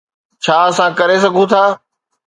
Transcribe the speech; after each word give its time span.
ڇا 0.43 0.57
اسان 0.69 0.89
ڪري 0.99 1.17
سگهون 1.23 1.47
ٿا؟ 1.51 1.63